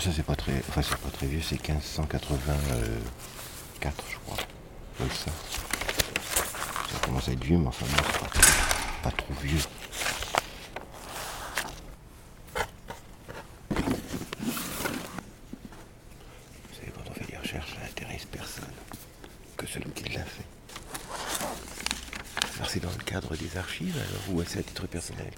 [0.00, 0.52] Ça, c'est pas très.
[0.68, 4.36] Enfin, c'est pas très vieux, c'est 1584, je crois.
[5.08, 5.30] Ça.
[7.04, 9.58] Commence à être vieux, mais enfin, moi, c'est pas, trop- vieux.
[16.68, 18.64] Vous savez, quand on fait des recherches, ça n'intéresse personne
[19.56, 20.44] que celui qui l'a fait.
[22.56, 25.30] Alors, c'est dans le cadre des archives, alors, ou c'est à titre personnel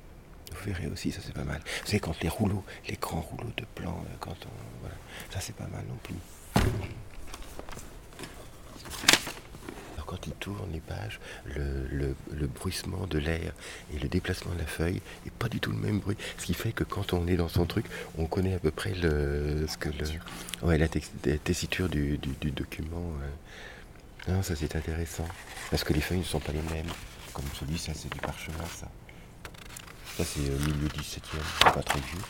[0.52, 1.59] Vous verrez aussi, ça c'est pas mal.
[1.81, 4.88] Vous savez, quand les rouleaux, les grands rouleaux de plans, euh, quand on.
[5.34, 6.16] Ça c'est pas mal non plus.
[9.95, 12.16] Alors quand il tourne les pages, le,
[12.48, 13.53] bruissement de l'air
[13.93, 16.17] et le déplacement de la feuille est pas du tout le même bruit.
[16.38, 17.85] Ce qui fait que quand on est dans son truc,
[18.17, 22.17] on connaît à peu près le, ce que le, ouais, la, tessiture du,
[22.51, 23.12] document.
[24.27, 25.27] Non, ça c'est intéressant.
[25.71, 26.91] Parce que les feuilles ne sont pas les mêmes.
[27.34, 28.88] Comme celui, ça c'est du parchemin, ça.
[30.18, 31.20] Ça c'est euh, milieu 17e,
[31.57, 32.21] c'est pas très vieux.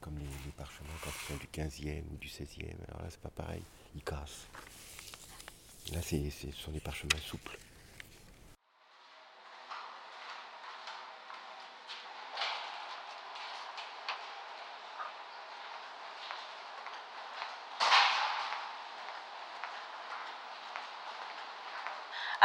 [0.00, 3.30] Comme les, parchemins quand ils sont du 15e ou du 16e, alors là c'est pas
[3.30, 3.62] pareil,
[3.94, 4.46] ils cassent.
[5.92, 7.58] Là c'est- ce sont des parchemins souples.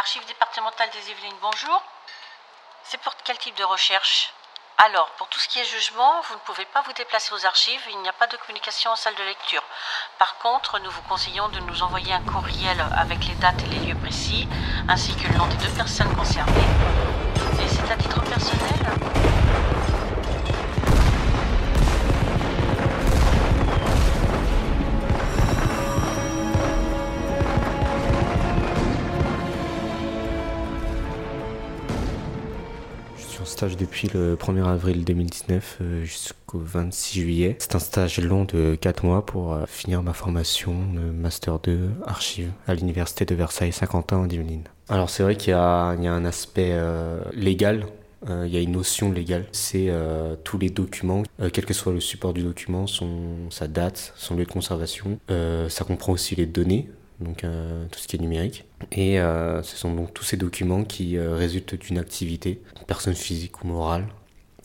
[0.02, 1.80] Archives départementales des Yvelines, bonjour.
[2.86, 4.34] C'est pour quel type de recherche?
[4.80, 7.84] Alors, pour tout ce qui est jugement, vous ne pouvez pas vous déplacer aux archives,
[7.88, 9.62] il n'y a pas de communication en salle de lecture.
[10.18, 13.94] Par contre, nous vous conseillons de nous envoyer un courriel avec les dates et les
[13.94, 14.50] lieux précis,
[14.90, 16.68] ainsi que le nom des deux personnes concernées.
[17.64, 19.11] Et c'est à titre personnel?
[33.70, 37.56] Depuis le 1er avril 2019 euh, jusqu'au 26 juillet.
[37.59, 41.92] C'est un stage long de 4 mois pour euh, finir ma formation de Master 2
[42.05, 44.64] Archives à l'Université de Versailles-Saint-Quentin en Yvelines.
[44.89, 47.86] Alors c'est vrai qu'il y a, un aspect euh, légal,
[48.27, 49.45] il y a une notion légale.
[49.52, 49.89] C'est
[50.43, 51.23] tous les documents,
[51.54, 55.17] quel que soit le support du document, son, sa date, son lieu de conservation.
[55.28, 56.88] Ça comprend aussi les données,
[57.21, 58.65] donc euh, tout ce qui est numérique.
[58.92, 63.64] Et euh, ce sont donc tous ces documents qui euh, résultent d'une activité, personne physique
[63.64, 64.08] ou morale.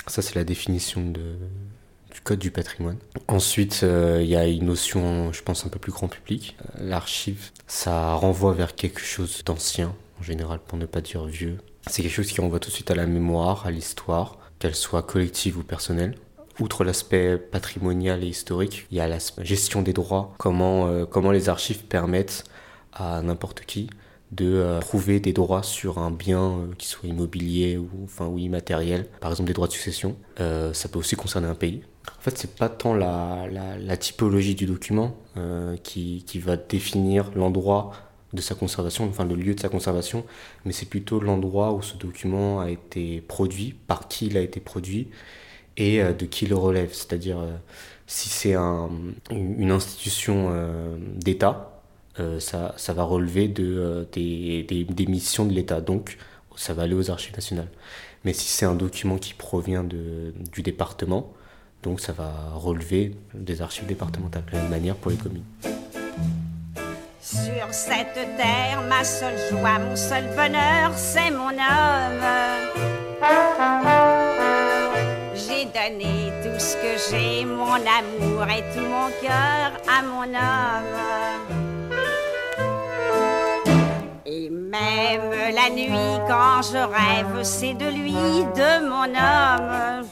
[0.06, 2.98] Ça, c'est la définition du code du patrimoine.
[3.26, 6.56] Ensuite, il y a une notion, je pense, un peu plus grand public.
[6.78, 11.58] L'archive, ça renvoie vers quelque chose d'ancien, en général, pour ne pas dire vieux.
[11.88, 15.02] C'est quelque chose qui renvoie tout de suite à la mémoire, à l'histoire, qu'elle soit
[15.02, 16.14] collective ou personnelle.
[16.58, 21.30] Outre l'aspect patrimonial et historique, il y a l'aspect gestion des droits, comment, euh, comment
[21.30, 22.44] les archives permettent
[22.94, 23.90] à n'importe qui
[24.32, 29.06] de euh, trouver des droits sur un bien euh, qui soit immobilier ou, enfin, immatériel,
[29.20, 30.16] par exemple des droits de succession.
[30.38, 31.82] Ça peut aussi concerner un pays.
[32.18, 35.16] En fait, c'est pas tant la, la, la typologie du document
[35.82, 37.92] qui, qui va définir l'endroit
[38.32, 40.24] de sa conservation, enfin le lieu de sa conservation,
[40.64, 44.60] mais c'est plutôt l'endroit où ce document a été produit, par qui il a été
[44.60, 45.08] produit
[45.76, 46.92] et euh, de qui le relève.
[46.92, 47.56] C'est-à-dire, euh,
[48.06, 48.90] si c'est un,
[49.30, 51.72] une institution euh, d'État,
[52.38, 55.82] ça, va relever de, des, missions de l'État.
[55.82, 56.16] Donc,
[56.56, 57.68] ça va aller aux archives nationales.
[58.24, 61.34] Mais si c'est un document qui provient du département,
[61.82, 64.44] donc ça va relever des archives départementales.
[64.46, 65.44] De la même manière pour les communes.
[67.20, 72.22] Sur cette terre, ma seule joie, mon seul bonheur, c'est mon homme.
[75.74, 80.84] Donné tout ce que j'ai, mon amour et tout mon cœur à mon homme.
[84.24, 90.06] Et même la nuit, quand je rêve, c'est de lui, de mon homme.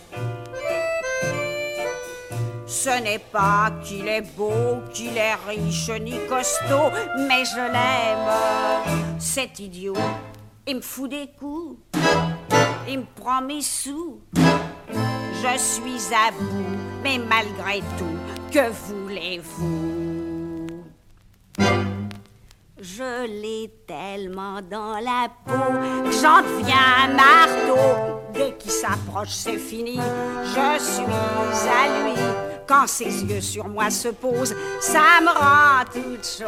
[2.66, 6.90] Ce n'est pas qu'il est beau, qu'il est riche ni costaud,
[7.28, 9.18] mais je l'aime.
[9.18, 9.94] Cet idiot,
[10.66, 11.78] il me fout des coups,
[12.88, 14.20] il me prend mes sous.
[15.44, 18.16] Je suis à bout, mais malgré tout,
[18.50, 20.66] que voulez-vous?
[22.78, 25.52] Je l'ai tellement dans la peau
[26.02, 28.22] que j'en deviens un marteau.
[28.32, 29.96] Dès qu'il s'approche, c'est fini.
[29.96, 31.04] Je suis
[31.68, 32.14] à lui.
[32.66, 36.46] Quand ses yeux sur moi se posent, ça me rend toute chose.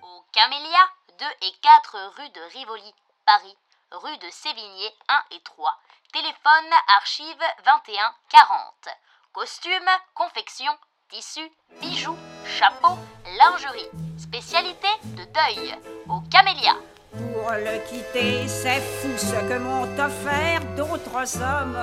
[0.00, 0.84] Au Camélia,
[1.18, 2.94] 2 et 4 rue de Rivoli,
[3.26, 3.56] Paris,
[3.92, 5.70] rue de Sévigné 1 et 3,
[6.12, 8.88] téléphone archive 21 40.
[9.32, 10.72] Costume, confection,
[11.08, 11.50] tissu,
[11.80, 12.98] bijoux, chapeau,
[13.38, 13.88] lingerie,
[14.18, 15.74] spécialité de deuil.
[16.08, 16.76] Au Camélia,
[17.12, 18.46] pour le quitter.
[18.46, 21.78] C'est fou ce que m'ont offert d'autres hommes.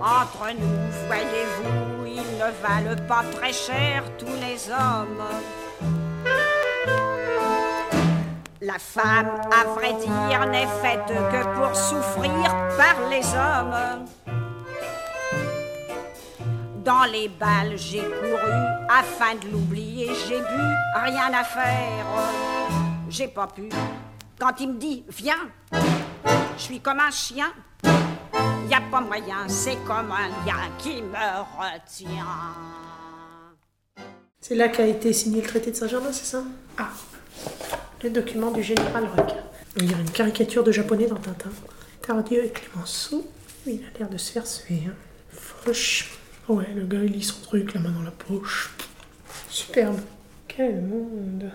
[0.00, 5.24] Entre nous, voyez-vous, ils ne valent pas très cher tous les hommes.
[8.64, 12.32] La femme, à vrai dire, n'est faite que pour souffrir
[12.78, 14.06] par les hommes.
[16.82, 18.52] Dans les balles, j'ai couru
[18.88, 20.10] afin de l'oublier.
[20.26, 20.64] J'ai bu,
[20.94, 22.06] rien à faire.
[23.10, 23.68] J'ai pas pu.
[24.38, 25.50] Quand il me dit viens,
[26.56, 27.52] je suis comme un chien.
[27.84, 32.24] Y a pas moyen, c'est comme un lien qui me retient.
[34.40, 36.42] C'est là qu'a été signé le traité de Saint-Germain, c'est ça?
[36.78, 36.88] Ah,
[38.04, 39.30] le document du général Rock.
[39.78, 41.50] Il y a une caricature de japonais dans Tintin.
[42.02, 43.26] Tardieu et Clémenceau.
[43.66, 44.82] Il a l'air de se faire suer.
[44.86, 44.94] Hein.
[45.30, 46.16] Franchement.
[46.50, 48.74] Ouais, le gars il lit son truc, la main dans la poche.
[49.48, 49.98] Superbe.
[50.46, 51.50] Quel monde.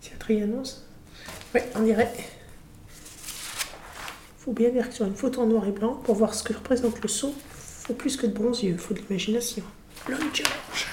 [0.00, 0.86] C'est annonce
[1.52, 2.12] Ouais, on dirait.
[4.38, 6.52] Faut bien dire que sur une photo en noir et blanc, pour voir ce que
[6.52, 9.64] représente le saut, faut plus que de bons yeux, faut de l'imagination.
[10.08, 10.86] Lloyd George.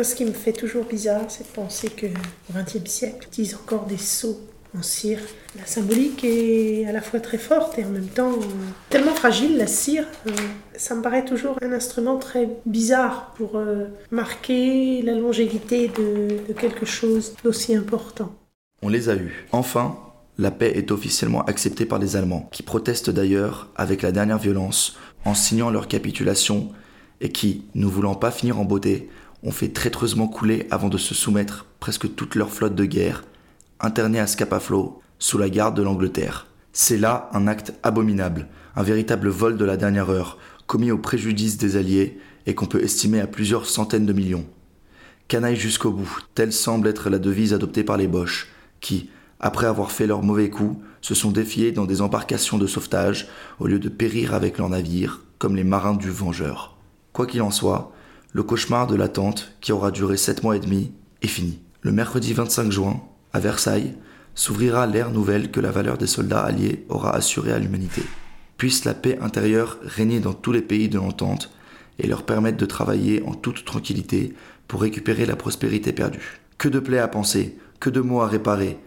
[0.00, 3.54] Ce qui me fait toujours bizarre, c'est de penser que au XXe siècle, ils utilisent
[3.56, 4.40] encore des seaux
[4.76, 5.18] en cire.
[5.58, 8.46] La symbolique est à la fois très forte et en même temps euh,
[8.88, 10.06] tellement fragile, la cire.
[10.26, 10.30] Euh,
[10.76, 16.52] ça me paraît toujours un instrument très bizarre pour euh, marquer la longévité de, de
[16.54, 18.34] quelque chose d'aussi important.
[18.80, 19.46] On les a eus.
[19.52, 19.98] Enfin,
[20.38, 24.96] la paix est officiellement acceptée par les Allemands, qui protestent d'ailleurs avec la dernière violence
[25.26, 26.70] en signant leur capitulation
[27.20, 29.08] et qui, ne voulant pas finir en beauté,
[29.42, 33.24] ont fait traîtreusement couler avant de se soumettre presque toute leur flotte de guerre
[33.82, 36.46] interné à Scapaflo, sous la garde de l'Angleterre.
[36.72, 38.46] C'est là un acte abominable,
[38.76, 42.82] un véritable vol de la dernière heure, commis au préjudice des Alliés et qu'on peut
[42.82, 44.46] estimer à plusieurs centaines de millions.
[45.28, 48.48] Canaille jusqu'au bout, telle semble être la devise adoptée par les Boches,
[48.80, 49.10] qui,
[49.40, 53.28] après avoir fait leur mauvais coup, se sont défiés dans des embarcations de sauvetage
[53.58, 56.76] au lieu de périr avec leurs navires, comme les marins du Vengeur.
[57.12, 57.92] Quoi qu'il en soit,
[58.32, 61.60] le cauchemar de l'attente, qui aura duré sept mois et demi, est fini.
[61.82, 63.02] Le mercredi 25 juin,
[63.32, 63.94] à Versailles,
[64.34, 68.02] s'ouvrira l'ère nouvelle que la valeur des soldats alliés aura assurée à l'humanité.
[68.56, 71.52] Puisse la paix intérieure régner dans tous les pays de l'entente
[71.98, 74.34] et leur permettre de travailler en toute tranquillité
[74.66, 76.40] pour récupérer la prospérité perdue.
[76.56, 78.78] Que de plaies à penser, que de maux à réparer.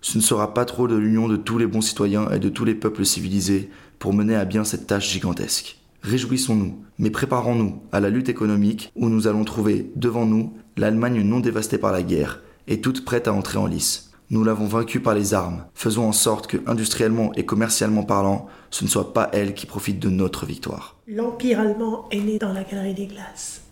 [0.00, 2.64] Ce ne sera pas trop de l'union de tous les bons citoyens et de tous
[2.64, 5.81] les peuples civilisés pour mener à bien cette tâche gigantesque.
[6.02, 11.38] Réjouissons-nous, mais préparons-nous à la lutte économique où nous allons trouver devant nous l'Allemagne non
[11.38, 14.10] dévastée par la guerre, et toute prête à entrer en lice.
[14.30, 15.64] Nous l'avons vaincue par les armes.
[15.74, 20.00] Faisons en sorte que, industriellement et commercialement parlant, ce ne soit pas elle qui profite
[20.00, 20.96] de notre victoire.
[21.06, 23.62] L'Empire allemand est né dans la Galerie des Glaces,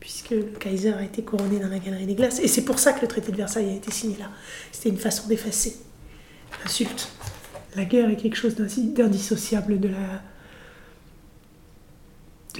[0.00, 2.92] puisque le Kaiser a été couronné dans la Galerie des Glaces, et c'est pour ça
[2.92, 4.26] que le traité de Versailles a été signé là.
[4.72, 5.76] C'était une façon d'effacer
[6.62, 7.08] l'insulte.
[7.76, 10.22] La guerre est quelque chose d'indissociable de la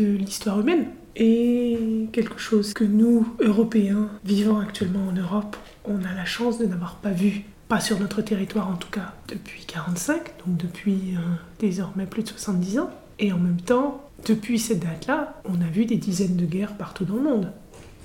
[0.04, 0.86] l'histoire humaine
[1.16, 6.66] et quelque chose que nous, Européens, vivant actuellement en Europe, on a la chance de
[6.66, 11.20] n'avoir pas vu, pas sur notre territoire en tout cas, depuis 45, donc depuis euh,
[11.58, 12.90] désormais plus de 70 ans.
[13.18, 17.04] Et en même temps, depuis cette date-là, on a vu des dizaines de guerres partout
[17.04, 17.52] dans le monde.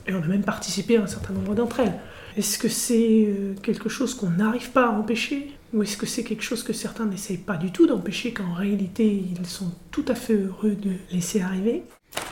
[0.08, 2.00] Et on a même participé à un certain nombre d'entre elles.
[2.36, 5.52] Est-ce que c'est euh, quelque chose qu'on n'arrive pas à empêcher?
[5.74, 9.06] Ou est-ce que c'est quelque chose que certains n'essayent pas du tout d'empêcher, qu'en réalité
[9.08, 11.84] ils sont tout à fait heureux de laisser arriver?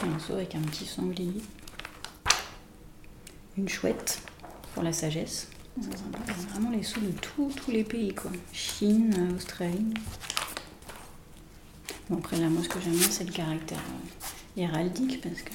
[0.03, 1.41] Un seau avec un petit sanglier.
[3.57, 4.21] Une chouette
[4.73, 5.49] pour la sagesse.
[6.49, 8.31] Vraiment les sous de tous les pays, quoi.
[8.53, 9.93] Chine, Australie.
[12.09, 15.51] Bon, après, là, moi, ce que j'aime bien, c'est le caractère euh, héraldique, parce que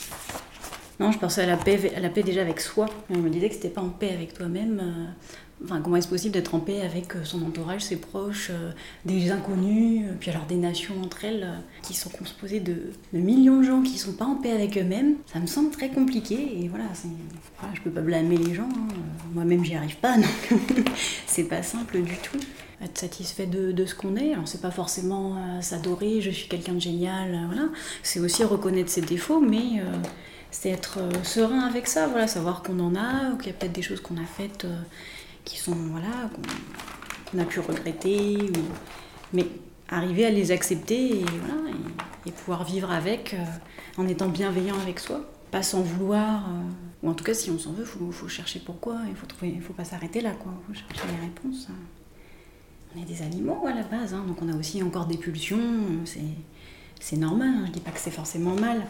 [0.99, 2.87] non, je pensais à la paix, déjà avec soi.
[3.11, 4.81] On me disait que c'était pas en paix avec toi-même.
[4.83, 8.71] Euh, enfin, comment est-ce possible d'être en paix avec euh, son entourage, ses proches, euh,
[9.05, 11.47] des inconnus, puis alors des nations entre elles
[11.83, 15.39] qui sont composées de, millions de gens qui sont pas en paix avec eux-mêmes Ça
[15.39, 16.85] me semble très compliqué et voilà,
[17.59, 18.69] voilà je peux pas blâmer les gens.
[18.75, 18.95] Hein.
[19.35, 20.89] Moi-même, j'y arrive pas, donc
[21.27, 22.39] c'est pas simple du tout
[22.83, 24.33] être satisfait de, ce qu'on est.
[24.33, 27.69] Alors c'est pas forcément s'adorer, je suis quelqu'un de génial, voilà.
[28.03, 29.81] C'est aussi reconnaître ses défauts, mais
[30.59, 33.53] c'est être euh, serein avec ça, voilà, savoir qu'on en a, ou qu'il y a
[33.53, 34.81] peut-être des choses qu'on a faites euh,
[35.45, 36.31] qui sont, voilà,
[37.31, 38.39] qu'on a pu regretter,
[39.35, 39.47] mais
[39.91, 41.61] arriver à les accepter et, voilà,
[42.25, 43.45] et, pouvoir vivre avec euh,
[43.99, 46.49] en étant bienveillant avec soi, pas s'en vouloir,
[47.03, 49.27] ou en tout cas si on s'en veut, il faut, chercher pourquoi, il faut
[49.61, 51.69] faut pas s'arrêter là, quoi, faut chercher les réponses.
[52.95, 55.61] On est des animaux à la base, hein, donc on a aussi encore des pulsions,
[56.07, 56.21] c'est
[57.01, 58.83] c'est normal, hein, je dis pas que c'est forcément mal,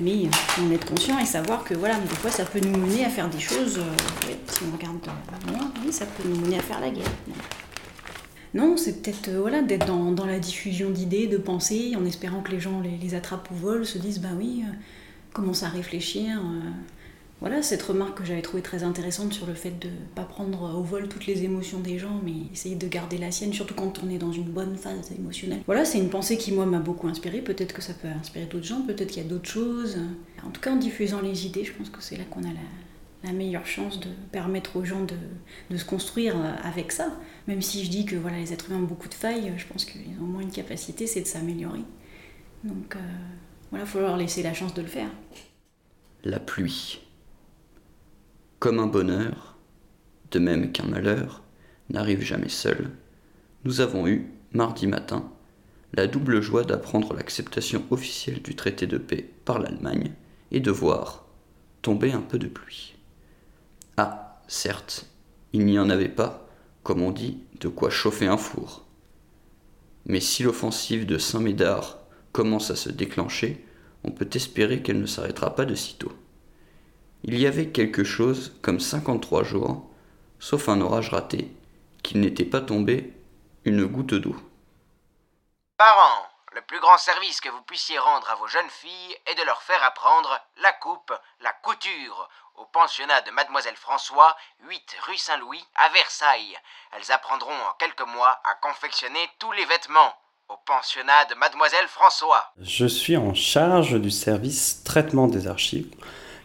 [0.00, 0.28] mais
[0.60, 3.28] en être conscient et savoir que voilà, des fois ça peut nous mener à faire
[3.28, 4.98] des choses, euh, si on regarde
[5.46, 7.10] loin, oui, ça peut nous mener à faire la guerre.
[8.54, 12.60] Non, c'est peut-être euh, d'être dans, la diffusion d'idées, de pensées, en espérant que les
[12.60, 14.72] gens les, attrapent au vol, se disent bah oui, euh,
[15.32, 16.40] commencent à réfléchir.
[17.40, 20.74] Voilà, cette remarque que j'avais trouvée très intéressante sur le fait de ne pas prendre
[20.76, 24.02] au vol toutes les émotions des gens, mais essayer de garder la sienne, surtout quand
[24.04, 25.60] on est dans une bonne phase émotionnelle.
[25.66, 27.40] Voilà, c'est une pensée qui, moi, m'a beaucoup inspirée.
[27.40, 29.98] Peut-être que ça peut inspirer d'autres gens, peut-être qu'il y a d'autres choses.
[30.44, 33.32] En tout cas, en diffusant les idées, je pense que c'est là qu'on a la,
[33.32, 37.12] meilleure chance de permettre aux gens de, se construire avec ça.
[37.46, 39.84] Même si je dis que voilà, les êtres humains ont beaucoup de failles, je pense
[39.84, 41.82] qu'ils ont moins une capacité, c'est de s'améliorer.
[42.64, 42.98] Donc euh,
[43.70, 45.10] voilà, il faut leur laisser la chance de le faire.
[46.24, 47.00] La pluie
[48.58, 49.56] comme un bonheur,
[50.30, 51.42] de même qu'un malheur,
[51.90, 52.90] n'arrive jamais seul,
[53.64, 55.30] nous avons eu, mardi matin,
[55.94, 60.12] la double joie d'apprendre l'acceptation officielle du traité de paix par l'Allemagne
[60.50, 61.26] et de voir
[61.82, 62.94] tomber un peu de pluie.
[63.96, 65.06] Ah, certes,
[65.52, 66.48] il n'y en avait pas,
[66.82, 68.84] comme on dit, de quoi chauffer un four.
[70.06, 71.98] Mais si l'offensive de Saint-Médard
[72.32, 73.64] commence à se déclencher,
[74.04, 76.12] on peut espérer qu'elle ne s'arrêtera pas de sitôt.
[77.24, 79.84] Il y avait quelque chose comme 53 jours,
[80.38, 81.52] sauf un orage raté,
[82.02, 83.12] qu'il n'était pas tombé
[83.64, 84.36] une goutte d'eau.
[85.76, 89.44] Parents, le plus grand service que vous puissiez rendre à vos jeunes filles est de
[89.44, 94.36] leur faire apprendre la coupe, la couture, au pensionnat de Mademoiselle François,
[94.68, 96.56] 8 rue Saint-Louis, à Versailles.
[96.92, 100.14] Elles apprendront en quelques mois à confectionner tous les vêtements.
[100.48, 102.52] Au pensionnat de Mademoiselle François.
[102.58, 105.94] Je suis en charge du service traitement des archives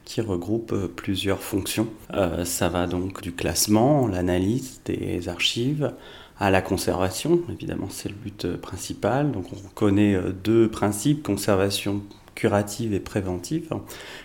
[0.05, 1.87] qui regroupe euh, plusieurs fonctions.
[2.13, 5.93] Euh, ça va donc du classement, l'analyse des archives,
[6.39, 9.31] à la conservation, évidemment c'est le but euh, principal.
[9.31, 12.01] Donc on connaît deux principes, conservation
[12.35, 13.69] curative et préventive.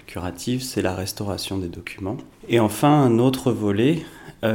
[0.07, 2.17] Curative, c'est la restauration des documents.
[2.49, 4.03] Et enfin, un autre volet,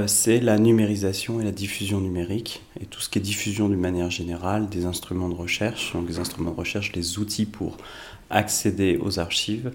[0.08, 4.10] c'est la numérisation et la diffusion numérique, et tout ce qui est diffusion d'une manière
[4.10, 7.78] générale, des instruments de recherche, donc des instruments de recherche, les outils pour
[8.32, 9.72] accéder aux archives,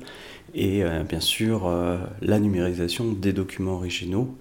[0.55, 4.37] et euh, bien sûr euh, la numérisation des documents originaux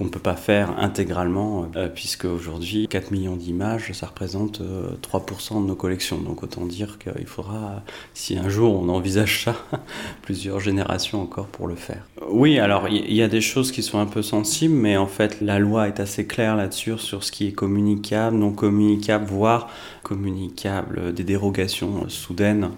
[0.00, 4.62] qu'on ne peut pas faire intégralement, euh, puisque aujourd'hui, 4 millions d'images, ça représente
[5.02, 6.16] 3% de nos collections.
[6.16, 7.82] Donc autant dire qu'il faudra,
[8.14, 9.56] si un jour on envisage ça,
[10.22, 12.02] plusieurs générations encore pour le faire.
[12.30, 15.42] Oui, alors il y, a des choses qui sont un peu sensibles, mais en fait
[15.42, 19.68] la loi est assez claire là-dessus, sur ce qui est communicable, non communicable, voire
[20.02, 22.70] communicable, des dérogations soudaines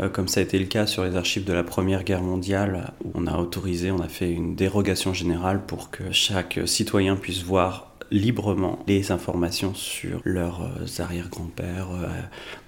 [0.00, 2.92] euh, comme ça a été le cas sur les archives de la Première Guerre mondiale,
[3.04, 7.42] où on a autorisé, on a fait une dérogation générale pour que chaque citoyen puisse
[7.42, 11.88] voir librement les informations sur leurs euh, arrière-grands-pères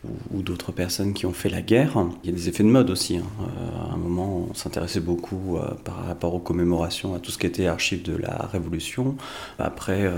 [0.04, 1.97] euh, ou, d'autres personnes qui ont fait la guerre.
[2.23, 3.19] Il y a des effets de mode aussi.
[3.19, 3.25] Hein.
[3.90, 7.66] à un moment, on s'intéressait beaucoup par rapport aux commémorations, à tout ce qui était
[7.66, 9.16] archives de la Révolution.
[9.59, 10.11] Après,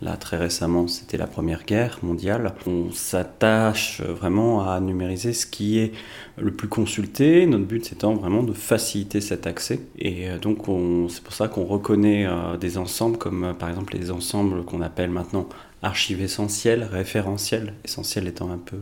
[0.00, 2.54] là, très récemment, c'était la Première Guerre mondiale.
[2.66, 5.92] On s'attache vraiment à numériser ce qui est
[6.36, 7.46] le plus consulté.
[7.46, 9.80] Notre but étant vraiment de faciliter cet accès.
[9.98, 10.64] Et euh, donc
[11.10, 14.80] c'est pour ça qu'on reconnaît euh, des ensembles comme euh, par exemple les ensembles qu'on
[14.80, 15.48] appelle maintenant
[15.84, 18.78] archives essentielles, référentiels, essentiel étant un peu,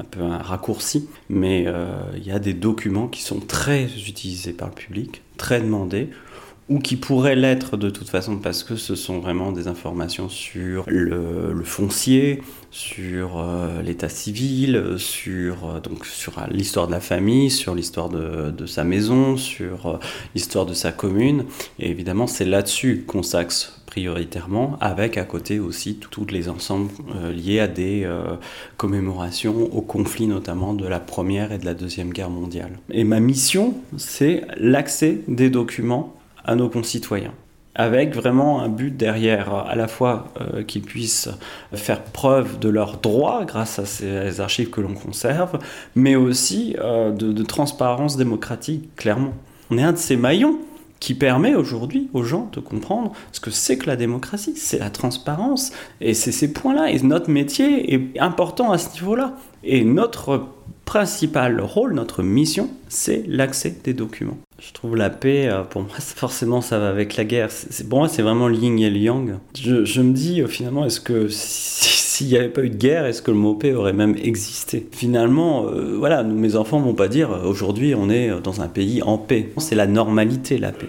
[0.00, 1.08] un peu un raccourci.
[1.28, 1.66] Mais
[2.16, 6.10] il y a des documents qui sont très utilisés par le public, très demandés
[6.68, 10.84] ou qui pourraient l'être de toute façon parce que ce sont vraiment des informations sur
[10.88, 12.42] le, foncier,
[12.72, 18.50] sur euh, l'état civil, sur, euh, donc sur l'histoire de la famille, sur l'histoire de,
[18.50, 19.98] de, sa maison, sur euh,
[20.34, 21.44] l'histoire de sa commune.
[21.78, 26.90] Et évidemment, c'est là-dessus qu'on s'axe prioritairement, avec à côté aussi tous les ensembles
[27.32, 28.06] liés à des
[28.76, 32.78] commémorations au conflit notamment de la Première et de la Deuxième Guerre mondiale.
[32.90, 36.15] Et ma mission, c'est l'accès des documents
[36.46, 37.34] à nos concitoyens
[37.76, 41.28] avec vraiment un but derrière, à la fois euh, qu'ils puissent
[41.74, 45.58] faire preuve de leurs droits grâce à ces archives que l'on conserve,
[45.94, 49.34] mais aussi euh, de, transparence démocratique, clairement.
[49.70, 50.58] On est un de ces maillons
[51.00, 54.90] qui permet aujourd'hui aux gens de comprendre ce que c'est que la démocratie, c'est la
[54.90, 59.34] transparence, et c'est ces points-là, et notre métier est important à ce niveau-là.
[59.64, 60.46] Et notre
[60.86, 64.38] principal rôle, notre mission, c'est l'accès des documents.
[64.58, 67.50] Je trouve la paix, euh, pour moi, forcément, ça va avec la guerre.
[67.90, 69.34] pour moi, c'est vraiment le et le yang.
[69.54, 71.28] Je, me dis, euh, finalement, est-ce que
[72.16, 74.88] s'il n'y avait pas eu de guerre, est-ce que le mot paix aurait même existé?
[74.90, 79.18] Finalement, euh, voilà, mes enfants vont pas dire, aujourd'hui, on est dans un pays en
[79.18, 79.50] paix.
[79.58, 80.88] C'est la normalité, la paix.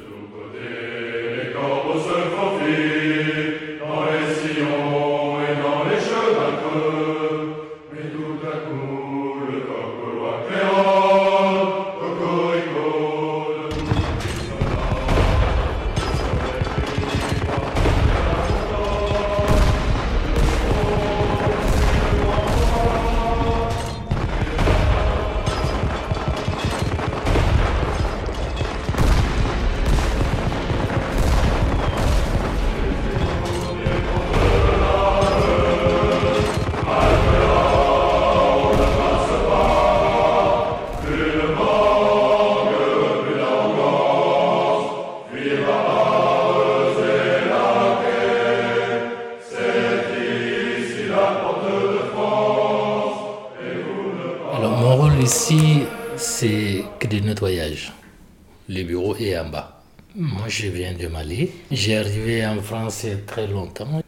[58.69, 59.81] Le bureau est en bas.
[60.15, 61.49] Moi, je viens de Mali.
[61.71, 64.01] J'ai arrivé en France très longtemps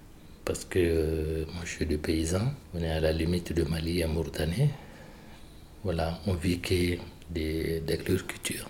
[0.43, 2.51] parce que euh, moi, je suis de paysan.
[2.73, 4.69] On est à la limite de Mali et Mauritanie.
[5.83, 6.97] Voilà, on vit que
[7.31, 8.69] d'agriculture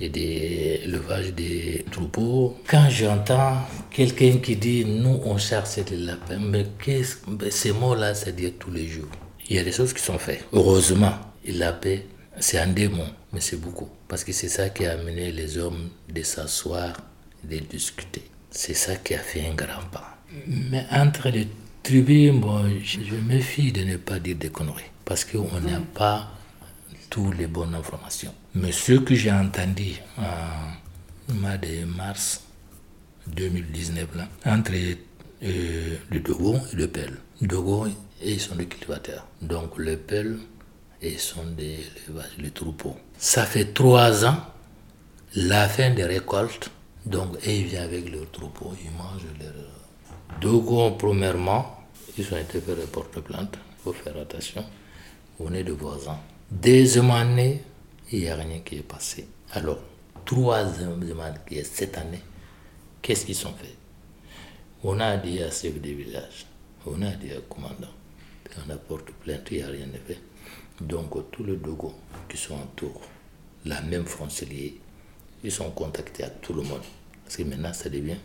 [0.00, 2.56] et des élevages des troupeaux.
[2.66, 3.56] Quand j'entends
[3.90, 7.16] quelqu'un qui dit nous on cherche les lapins, mais qu'est-ce
[7.50, 9.08] ces mots-là, c'est dire tous les jours.
[9.48, 10.44] Il y a des choses qui sont faites.
[10.52, 11.14] Heureusement,
[11.46, 12.04] la paix,
[12.38, 13.90] c'est un démon, mais c'est beaucoup.
[14.08, 16.96] Parce que c'est ça qui a amené les hommes de s'asseoir,
[17.44, 18.22] de discuter.
[18.50, 20.16] C'est ça qui a fait un grand pas.
[20.46, 21.46] Mais entre les
[21.82, 24.90] tribus, bon, je, me méfie de ne pas dire des conneries.
[25.04, 26.30] Parce qu'on n'a pas
[27.10, 28.32] toutes les bonnes informations.
[28.54, 32.42] Mais ce que j'ai entendu en mois de mars
[33.26, 37.18] 2019, là, entre euh, le Dogon et le Pelle.
[37.42, 37.92] Dogon,
[38.24, 39.26] ils sont des cultivateurs.
[39.42, 40.38] Donc le Pelle,
[41.02, 41.78] ils sont des
[42.38, 42.96] les troupeaux.
[43.18, 44.36] Ça fait trois ans,
[45.34, 46.70] la fin des récoltes,
[47.06, 50.40] donc ils viennent avec leurs troupeaux, ils mangent leurs...
[50.40, 51.84] Dogon, premièrement,
[52.18, 54.64] ils ont été fait porte-plainte, il faut faire attention,
[55.40, 56.18] on est de voisins.
[56.50, 57.62] Deuxième année,
[58.12, 59.26] il n'y a rien qui est passé.
[59.52, 59.78] Alors,
[60.26, 62.22] troisième année, qui est cette année,
[63.00, 63.76] qu'est-ce qu'ils ont fait?
[64.84, 66.46] On a dit à chef des villages,
[66.84, 67.94] on a dit à commandant,
[68.66, 70.20] on apporte plainte, il n'y a rien de fait.
[70.80, 71.94] Donc, tous les Dogos
[72.28, 73.00] qui sont autour,
[73.64, 74.72] la même frontalière,
[75.42, 76.82] ils sont contactés à tout le monde.
[77.24, 78.18] Parce que maintenant, ça devient,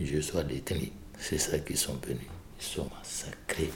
[0.00, 0.90] je sois détenu.
[1.18, 2.26] C'est ça qu'ils sont venus.
[2.60, 3.70] Ils sont massacrés.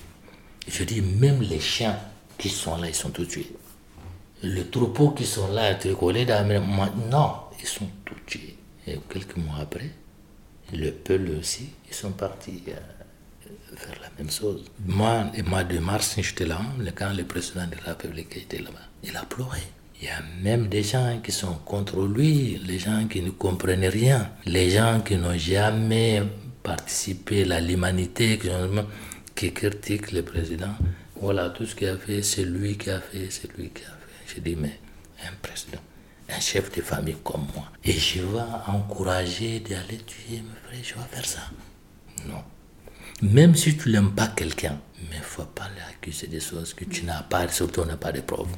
[0.67, 1.99] Je dis, même les chiens
[2.39, 3.53] qui sont là, ils sont tous tués
[4.43, 8.57] les troupeaux qui sont là, tricolés non, ils sont tous tués.
[8.87, 9.91] Et quelques mois après,
[10.73, 12.63] le peuple aussi, ils sont partis
[13.77, 14.65] faire la même chose.
[14.87, 16.61] Moi, le mois de mars, j'étais là,
[16.95, 19.61] quand le président de la République était là-bas, il a pleuré.
[20.01, 23.87] Il y a même des gens qui sont contre lui, les gens qui ne comprennent
[23.87, 26.23] rien, les gens qui n'ont jamais
[26.63, 28.39] participé à l'humanité,
[29.35, 30.75] qui, critiquent le président.
[31.21, 33.87] Voilà, tout ce qu'il a fait, c'est lui qui a fait, c'est lui qui a
[33.87, 34.35] fait.
[34.35, 34.79] Je dis, mais
[35.27, 35.81] un président,
[36.29, 40.95] un chef de famille comme moi, et je vais encourager d'aller tuer mes frères, je
[40.95, 41.41] vais faire ça.
[42.27, 42.43] Non.
[43.23, 46.85] Même si tu n'aimes pas quelqu'un, mais il ne faut pas l'accuser des choses que
[46.85, 48.49] tu n'as pas, surtout on n'a pas de preuves.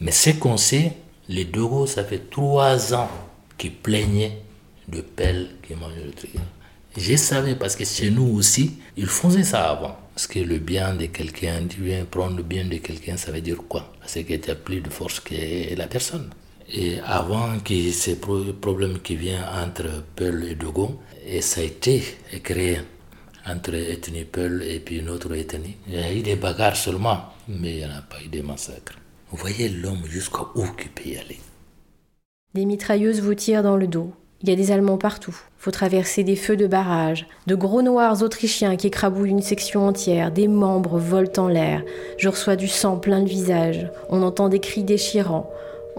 [0.00, 0.94] Mais ce qu'on sait,
[1.28, 3.08] les Dogo, ça fait trois ans
[3.56, 4.38] qu'ils plaignaient
[4.88, 6.32] de pelles qui mangeaient le truc.
[6.96, 9.96] Je savais parce que chez nous aussi, ils faisaient ça avant.
[10.14, 13.40] Parce que le bien de quelqu'un, tu viens prendre le bien de quelqu'un, ça veut
[13.40, 13.92] dire quoi?
[14.00, 16.30] Parce que tu as plus de force que la personne.
[16.72, 22.02] Et avant que ces problèmes qui viennent entre Peul et Dogon, et ça a été
[22.42, 22.80] créé
[23.48, 25.76] entre ethnie Peul et puis une autre ethnie.
[25.88, 28.42] Il y a eu des bagarres seulement, mais il n'y en a pas eu de
[28.42, 28.98] massacres.
[29.30, 31.38] Vous voyez l'homme jusqu'à où il peut y aller.
[32.54, 34.12] Des mitrailleuses vous tirent dans le dos.
[34.40, 35.36] Il y a des Allemands partout.
[35.58, 40.30] Faut traverser des feux de barrage, de gros noirs autrichiens qui écrabouillent une section entière,
[40.30, 41.82] des membres volent en l'air.
[42.18, 43.90] Je reçois du sang plein le visage.
[44.08, 45.50] On entend des cris déchirants.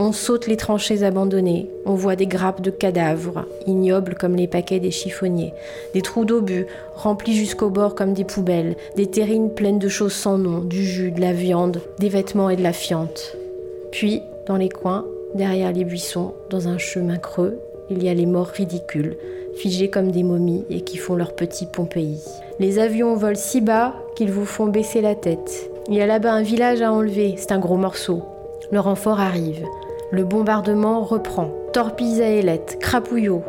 [0.01, 1.69] On saute les tranchées abandonnées.
[1.85, 5.53] On voit des grappes de cadavres, ignobles comme les paquets des chiffonniers.
[5.93, 8.77] Des trous d'obus, remplis jusqu'au bord comme des poubelles.
[8.95, 12.55] Des terrines pleines de choses sans nom, du jus, de la viande, des vêtements et
[12.55, 13.35] de la fiente.
[13.91, 17.59] Puis, dans les coins, derrière les buissons, dans un chemin creux,
[17.89, 19.17] il y a les morts ridicules,
[19.57, 22.21] figés comme des momies et qui font leur petit Pompéi.
[22.59, 25.69] Les avions volent si bas qu'ils vous font baisser la tête.
[25.89, 28.23] Il y a là-bas un village à enlever, c'est un gros morceau.
[28.71, 29.65] Le renfort arrive.
[30.11, 31.51] Le bombardement reprend.
[31.71, 33.43] Torpilles à ailettes, crapouillots.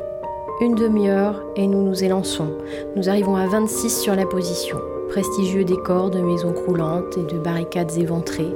[0.60, 2.48] Une demi-heure et nous nous élançons.
[2.96, 4.76] Nous arrivons à 26 sur la position.
[5.08, 8.54] Prestigieux décor de maisons croulantes et de barricades éventrées.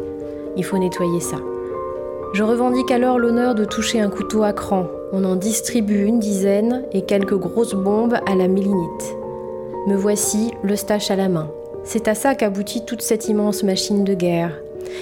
[0.55, 1.39] Il faut nettoyer ça.
[2.35, 4.87] Je revendique alors l'honneur de toucher un couteau à cran.
[5.13, 9.17] On en distribue une dizaine et quelques grosses bombes à la mélinite.
[9.87, 11.51] Me voici, le stache à la main.
[11.85, 14.53] C'est à ça qu'aboutit toute cette immense machine de guerre.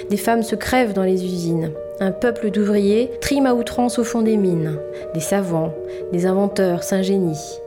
[0.09, 1.73] Des femmes se crèvent dans les usines.
[1.99, 4.77] Un peuple d'ouvriers trime à outrance au fond des mines.
[5.13, 5.73] Des savants,
[6.11, 7.59] des inventeurs s'ingénient.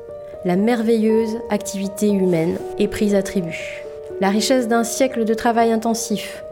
[0.45, 3.85] La merveilleuse activité humaine est prise à tribut.
[4.21, 6.43] La richesse d'un siècle de travail intensif.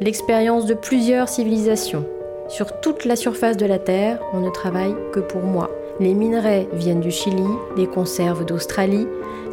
[0.00, 2.04] L'expérience de plusieurs civilisations.
[2.48, 5.70] Sur toute la surface de la Terre, on ne travaille que pour moi.
[6.00, 9.06] Les minerais viennent du Chili, les conserves d'Australie,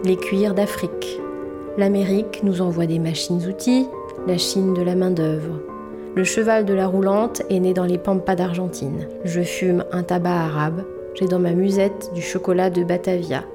[0.03, 1.19] les cuirs d'Afrique.
[1.77, 3.87] L'Amérique nous envoie des machines-outils,
[4.27, 5.70] la Chine de la main-d'œuvre.
[6.13, 9.07] Le cheval de la roulante est né dans les pampas d'Argentine.
[9.23, 10.83] Je fume un tabac arabe.
[11.15, 13.45] J'ai dans ma musette du chocolat de Batavia.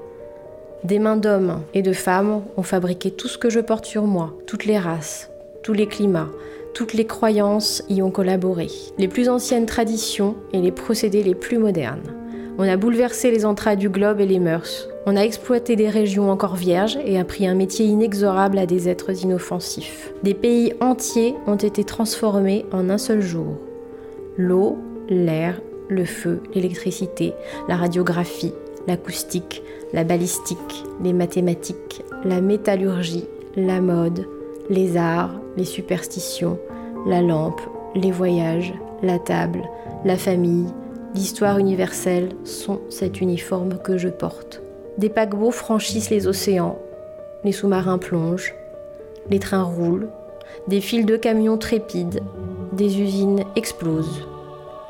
[0.82, 4.32] Des mains d'hommes et de femmes ont fabriqué tout ce que je porte sur moi,
[4.46, 5.30] toutes les races,
[5.62, 6.30] tous les climats,
[6.76, 11.56] Toutes les croyances y ont collaboré, les plus anciennes traditions et les procédés les plus
[11.56, 12.12] modernes.
[12.58, 14.86] On a bouleversé les entrailles du globe et les mœurs.
[15.08, 19.22] On a exploité des régions encore vierges et appris un métier inexorable à des êtres
[19.22, 20.12] inoffensifs.
[20.24, 23.54] Des pays entiers ont été transformés en un seul jour.
[24.36, 24.76] L'eau,
[25.08, 27.34] l'air, le feu, l'électricité,
[27.68, 28.52] la radiographie,
[28.88, 34.26] l'acoustique, la balistique, les mathématiques, la métallurgie, la mode,
[34.70, 36.58] les arts, les superstitions,
[37.06, 37.60] la lampe,
[37.94, 39.62] les voyages, la table,
[40.04, 40.66] la famille,
[41.14, 44.65] l'histoire universelle sont cet uniforme que je porte.
[44.98, 46.78] Des paquebots franchissent les océans,
[47.44, 48.54] les sous-marins plongent,
[49.28, 50.08] les trains roulent,
[50.68, 52.20] des files de camions trépident,
[52.72, 54.26] des usines explosent.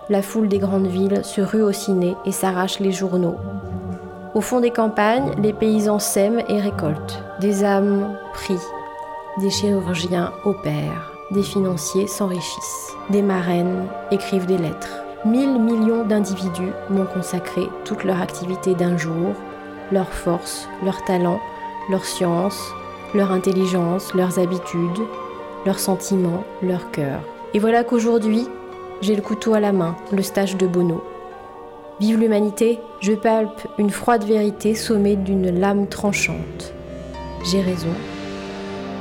[0.09, 3.35] La foule des grandes villes se rue au ciné et s'arrache les journaux.
[4.37, 7.21] Au fond des campagnes, les paysans sèment et récoltent.
[7.41, 8.55] Des âmes prient,
[9.41, 15.03] des chirurgiens opèrent, des financiers s'enrichissent, des marraines écrivent des lettres.
[15.25, 19.35] Mille millions d'individus m'ont consacré toute leur activité d'un jour,
[19.93, 21.41] leur force, leur talent,
[21.91, 22.61] leur science,
[23.15, 25.03] leur intelligence, leurs habitudes,
[25.65, 27.21] leurs sentiments, leur cœur.
[27.55, 28.47] Et voilà qu'aujourd'hui,
[29.01, 31.03] j'ai le couteau à la main, le stage de Bono.
[32.01, 36.75] Vive l'humanité, je palpe une froide vérité sommée d'une lame tranchante.
[37.45, 37.95] J'ai raison.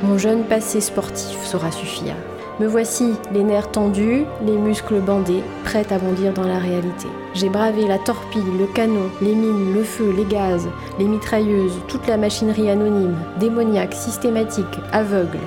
[0.03, 2.15] Mon jeune passé sportif saura suffire.
[2.57, 7.07] Me voici, les nerfs tendus, les muscles bandés, prêts à bondir dans la réalité.
[7.33, 10.65] J'ai bravé la torpille, le canon, les mines, le feu, les gaz,
[10.97, 15.39] les mitrailleuses, toute la machinerie anonyme, démoniaque, systématique, aveugle.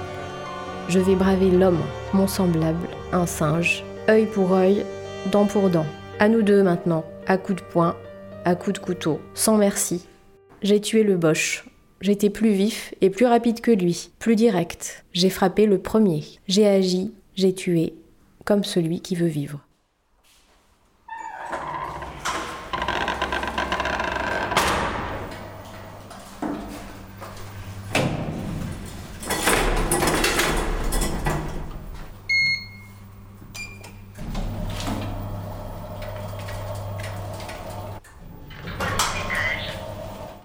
[0.91, 1.81] Je vais braver l'homme,
[2.13, 4.85] mon semblable, un singe, œil pour œil,
[5.33, 5.87] dent pour dent.
[6.19, 7.97] À nous deux maintenant, à coups de poing,
[8.45, 10.05] à coups de couteau, sans merci.
[10.61, 11.65] J'ai tué le Boche.
[12.01, 15.05] J'étais plus vif et plus rapide que lui, plus direct.
[15.13, 16.23] J'ai frappé le premier.
[16.47, 17.95] J'ai agi, j'ai tué,
[18.45, 19.61] comme celui qui veut vivre.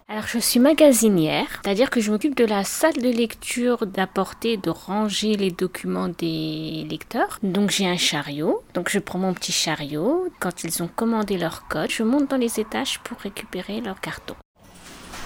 [0.07, 4.71] Alors je suis magasinière, c'est-à-dire que je m'occupe de la salle de lecture, d'apporter, de
[4.71, 7.37] ranger les documents des lecteurs.
[7.43, 10.27] Donc j'ai un chariot, donc je prends mon petit chariot.
[10.39, 14.33] Quand ils ont commandé leur code, je monte dans les étages pour récupérer leur carton.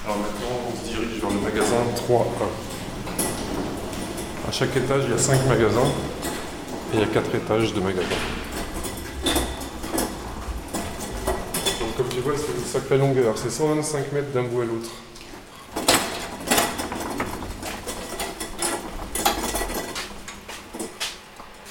[0.04, 2.48] Alors maintenant on se dirige vers le magasin 3A.
[4.50, 5.92] À chaque étage il y a 5 magasins
[6.94, 8.37] et il y a 4 étages de magasins.
[12.36, 14.90] C'est une sacrée longueur, c'est 125 mètres d'un bout à l'autre.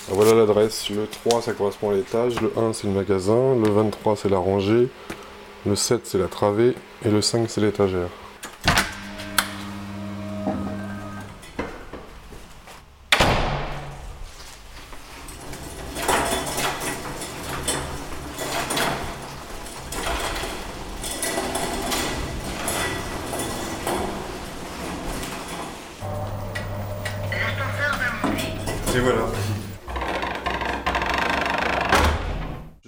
[0.06, 3.70] Alors Voilà l'adresse, le 3 ça correspond à l'étage, le 1 c'est le magasin, le
[3.70, 4.88] 23 c'est la rangée,
[5.66, 6.74] le 7 c'est la travée.
[7.04, 8.08] Et le 5 c'est l'étagère.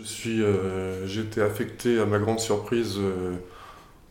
[0.08, 3.34] Suis, euh, j'ai été affecté à ma grande surprise euh,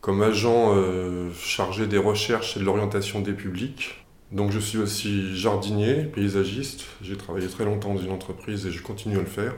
[0.01, 4.05] comme agent euh, chargé des recherches et de l'orientation des publics.
[4.31, 6.85] Donc je suis aussi jardinier, paysagiste.
[7.01, 9.55] J'ai travaillé très longtemps dans une entreprise et je continue à le faire,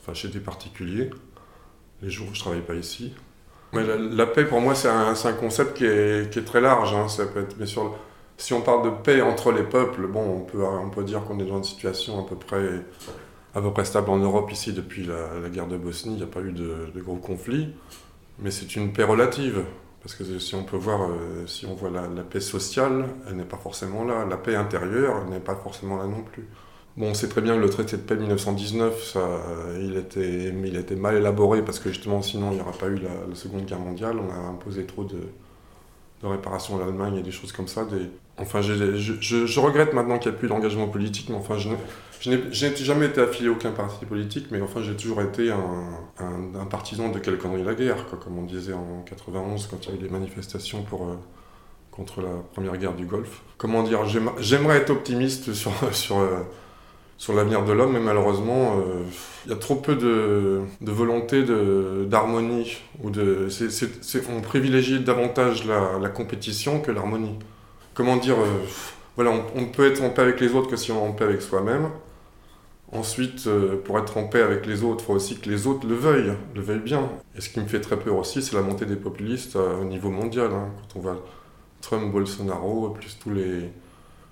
[0.00, 1.10] enfin chez des particuliers,
[2.02, 3.12] les jours où je ne travaille pas ici.
[3.72, 6.94] Mais la, paix pour moi c'est un, concept qui est, très large.
[6.94, 7.08] hein.
[7.08, 7.92] Ça peut être, bien sûr,
[8.36, 11.40] si on parle de paix entre les peuples, bon, on peut, on peut dire qu'on
[11.40, 12.62] est dans une situation à peu près,
[13.54, 16.14] à peu près stable en Europe ici depuis la, guerre de Bosnie.
[16.14, 17.74] Il n'y a pas eu de, gros conflits,
[18.38, 19.64] mais c'est une paix relative.
[20.02, 23.44] Parce que si on peut voir, euh, si on voit la, paix sociale, elle n'est
[23.44, 24.26] pas forcément là.
[24.28, 26.46] La paix intérieure, n'est pas forcément là non plus.
[26.96, 30.94] Bon, on sait très bien que le traité de paix 1919, ça, euh, il, était,
[30.96, 34.18] mal élaboré parce que justement, sinon, il n'y aurait pas eu la Seconde Guerre mondiale.
[34.18, 35.16] On a imposé trop de,
[36.24, 37.84] de réparations à l'Allemagne et des choses comme ça.
[37.84, 38.10] Des...
[38.38, 41.68] Enfin, je, je- je regrette maintenant qu'il n'y a plus d'engagement politique, mais enfin, je
[42.30, 47.10] n'ai- jamais été affilié à aucun parti politique, mais enfin, j'ai toujours été un, partisan
[47.10, 49.94] de quelle connerie la guerre, quoi, comme on disait en 91 quand il y a
[49.96, 51.14] eu des manifestations pour, euh,
[51.90, 53.42] contre la première guerre du Golfe.
[53.58, 56.38] Comment dire, j'aime- j'aimerais être optimiste sur, sur, euh,
[57.16, 59.02] sur l'avenir de l'homme, mais malheureusement, euh,
[59.46, 61.42] il y a trop peu de, de volonté
[62.06, 62.78] d'harmonie.
[63.02, 63.48] ou de,
[64.36, 67.38] on privilégie davantage la, la compétition que l'harmonie.
[67.94, 68.46] Comment dire, euh,
[69.16, 71.12] voilà, on, on peut être en paix avec les autres que si on est en
[71.12, 71.88] paix avec soi-même.
[72.92, 75.86] Ensuite, euh, pour être en paix avec les autres, il faut aussi que les autres
[75.86, 77.10] le veuillent, le veuillent bien.
[77.36, 80.10] Et ce qui me fait très peur aussi, c'est la montée des populistes au niveau
[80.10, 80.50] mondial.
[80.52, 80.68] hein.
[80.92, 81.24] Quand on voit
[81.80, 83.70] Trump, Bolsonaro, plus tous les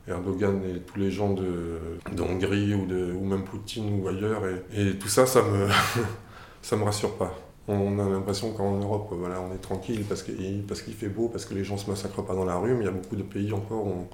[0.09, 1.79] Erdogan et tous les gens de,
[2.13, 4.43] de Hongrie ou, de, ou même Poutine ou ailleurs.
[4.47, 7.35] Et, et tout ça, ça me, me rassure pas.
[7.69, 11.29] On a l'impression qu'en Europe, voilà, on est tranquille parce qu'il parce qu'il fait beau,
[11.29, 13.17] parce que les gens se massacrent pas dans la rue, mais il y a beaucoup
[13.17, 14.09] de pays encore où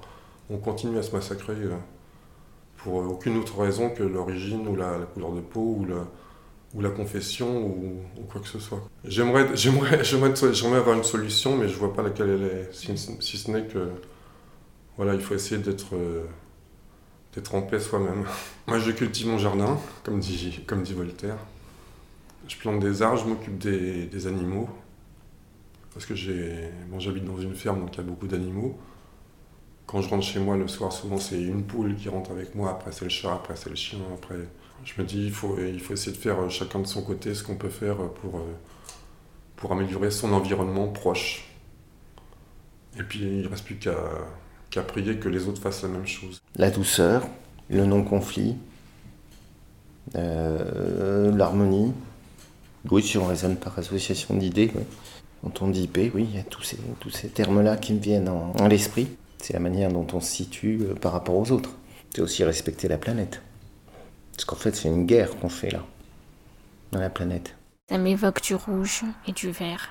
[0.49, 1.53] on, on continue à se massacrer.
[1.53, 1.75] euh,
[2.83, 6.07] pour aucune autre raison que l'origine ou la, couleur de peau ou la,
[6.73, 8.81] ou la confession ou, quoi que ce soit.
[9.03, 9.47] J'aimerais,
[10.77, 13.89] avoir une solution, mais je vois pas laquelle elle est, si ce n'est que
[14.99, 16.25] voilà, il faut essayer d'être, euh,
[17.53, 18.25] en paix soi-même.
[18.67, 20.61] Moi, je cultive mon jardin, comme dit,
[20.93, 21.37] Voltaire.
[22.49, 24.67] Je plante des arbres, je m'occupe des, animaux.
[25.93, 26.13] Parce que
[26.89, 28.77] bon, j'habite dans une ferme, donc il y a beaucoup d'animaux.
[29.87, 32.69] Quand je rentre chez moi le soir, souvent c'est une poule qui rentre avec moi,
[32.69, 34.35] après c'est le chat, après c'est le chien, après...
[34.83, 37.55] Je me dis, il faut, essayer de faire euh, chacun de son côté ce qu'on
[37.55, 38.53] peut faire pour, euh,
[39.55, 41.45] pour améliorer son environnement proche.
[42.99, 43.95] Et puis il ne reste plus qu'à
[44.69, 46.41] qu'à prier que les autres fassent la même chose.
[46.55, 47.27] La douceur,
[47.69, 48.55] le non-conflit,
[50.15, 51.93] euh, l'harmonie.
[52.89, 54.83] Oui, si on raisonne par association d'idées, oui.
[55.43, 57.99] quand on dit paix, oui, il y a tous ces, tous ces termes-là qui me
[57.99, 59.07] viennent en, en l'esprit.
[59.37, 61.71] C'est la manière dont on se situe euh, par rapport aux autres.
[62.13, 63.41] C'est aussi respecter la planète.
[64.33, 65.83] Parce qu'en fait, c'est une guerre qu'on fait là,
[66.91, 67.55] dans la planète.
[67.89, 69.89] Ça m'évoque du rouge et du vert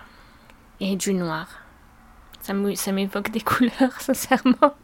[0.80, 1.48] et du noir.
[2.74, 4.74] Ça m'évoque des couleurs, sincèrement.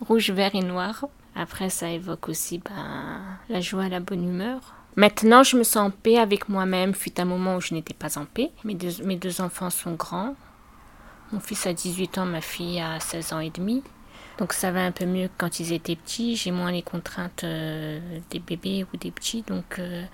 [0.00, 1.06] Rouge, vert et noir.
[1.34, 4.74] Après, ça évoque aussi ben, la joie, la bonne humeur.
[4.96, 6.94] Maintenant, je me sens en paix avec moi-même.
[6.94, 8.50] Fut un moment où je n'étais pas en paix.
[8.64, 10.34] Mes deux, enfants sont grands.
[11.32, 13.82] Mon fils a 18 ans, ma fille a 16 ans et demi.
[14.38, 16.36] Donc ça va un peu mieux quand ils étaient petits.
[16.36, 19.42] J'ai moins les contraintes euh, des bébés ou des petits.
[19.42, 20.04] Donc, euh,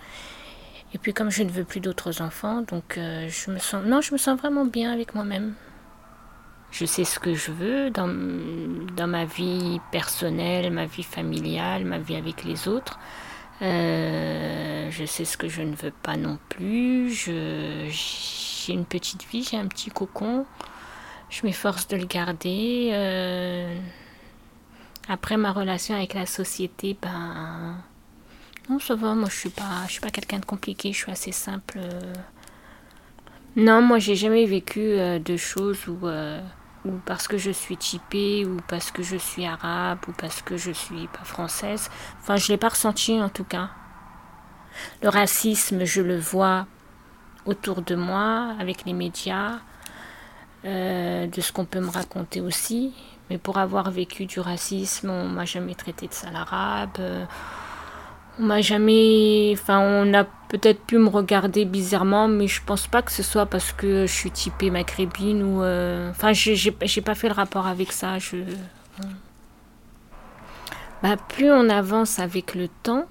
[0.95, 3.85] et puis comme je ne veux plus d'autres enfants, donc euh, je me sens...
[3.85, 5.55] Non, je me sens vraiment bien avec moi-même.
[6.73, 8.09] Je sais ce que je veux dans,
[8.97, 12.99] dans ma vie personnelle, ma vie familiale, ma vie avec les autres.
[13.61, 17.11] Euh, je sais ce que je ne veux pas non plus.
[17.13, 20.47] J'ai une petite vie, j'ai un petit cocon.
[21.29, 22.91] Je m'efforce de le garder.
[22.93, 23.79] Euh,
[25.09, 27.77] après ma relation avec la société, ben
[28.71, 29.15] non, ça va.
[29.15, 30.93] Moi, je suis pas, je suis pas quelqu'un de compliqué.
[30.93, 31.79] Je suis assez simple.
[31.79, 32.13] euh.
[33.57, 36.09] Non, moi, j'ai jamais vécu de choses où,
[36.85, 40.57] où parce que je suis typée ou parce que je suis arabe ou parce que
[40.57, 41.91] je suis pas française.
[42.21, 43.71] Enfin, je l'ai pas ressenti en tout cas.
[45.03, 46.67] Le racisme, je le vois
[47.45, 49.59] autour de moi, avec les médias,
[50.65, 52.95] euh, de ce qu'on peut me raconter aussi.
[53.31, 56.97] Mais pour avoir vécu du racisme, on m'a jamais traité de sale arabe.
[56.99, 57.25] euh,
[58.39, 59.53] on m'a jamais.
[59.55, 63.47] Enfin, on a peut-être pu me regarder bizarrement, mais je pense pas que ce soit
[63.47, 65.63] parce que je suis typée maghrébine ou.
[65.63, 66.71] euh, Enfin, j'ai
[67.03, 68.19] pas fait le rapport avec ça.
[68.19, 68.39] Je...
[71.03, 73.07] Bah, plus on avance avec le temps,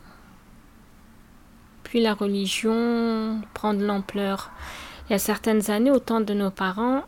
[1.84, 4.52] plus la religion prend de l'ampleur.
[5.10, 7.04] Il y a certaines années, au temps de nos parents,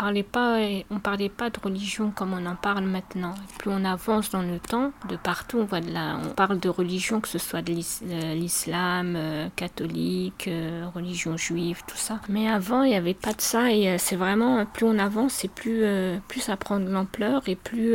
[0.00, 0.58] parlait pas,
[0.90, 3.34] on parlait pas de religion comme on en parle maintenant.
[3.58, 6.70] Plus on avance dans le temps, de partout, on voit de la, on parle de
[6.70, 12.18] religion, que ce soit de euh, l'islam, euh, catholique, euh, religion juive, tout ça.
[12.30, 15.48] Mais avant, il n'y avait pas de ça et c'est vraiment, plus on avance et
[15.48, 15.84] plus,
[16.28, 17.94] plus ça prend de l'ampleur et plus,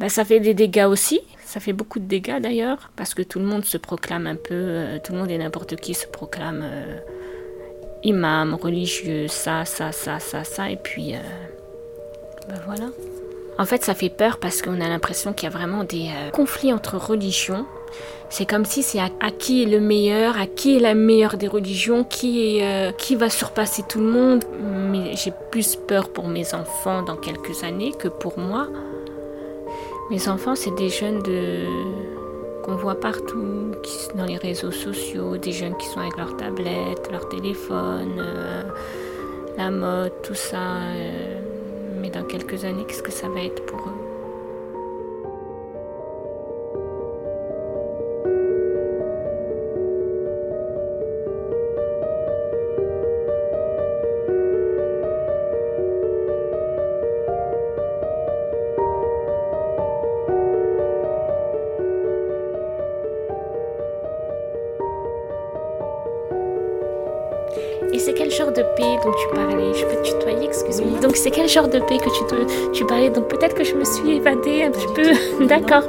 [0.00, 1.20] bah, ça fait des dégâts aussi.
[1.44, 4.98] Ça fait beaucoup de dégâts d'ailleurs, parce que tout le monde se proclame un peu,
[5.04, 6.64] tout le monde et n'importe qui se proclame
[8.04, 11.18] imam, religieux, ça, ça, ça, ça, ça, et puis euh,
[12.48, 12.86] ben voilà.
[13.58, 16.30] En fait, ça fait peur parce qu'on a l'impression qu'il y a vraiment des euh,
[16.30, 17.66] conflits entre religions.
[18.28, 21.46] C'est comme si c'est à, qui est le meilleur, à qui est la meilleure des
[21.46, 24.44] religions, qui, euh, qui va surpasser tout le monde.
[24.90, 28.66] Mais j'ai plus peur pour mes enfants dans quelques années que pour moi.
[30.10, 31.64] Mes enfants, c'est des jeunes de
[32.64, 33.72] qu'on voit partout,
[34.14, 38.62] dans les réseaux sociaux, des jeunes qui sont avec leur tablette, leur téléphone, euh,
[39.58, 40.76] la mode, tout ça.
[40.96, 41.40] euh,
[42.00, 44.03] mais dans quelques années, qu'est-ce que ça va être pour eux?
[71.54, 74.64] Genre de paix que tu, te- tu parlais Donc peut-être que je me suis évadée
[74.64, 75.46] un petit peu.
[75.46, 75.84] D'accord.